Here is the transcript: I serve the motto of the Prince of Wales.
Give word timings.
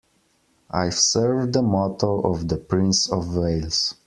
I 0.71 0.89
serve 0.89 1.53
the 1.53 1.61
motto 1.61 2.21
of 2.21 2.47
the 2.47 2.57
Prince 2.57 3.07
of 3.11 3.35
Wales. 3.35 3.93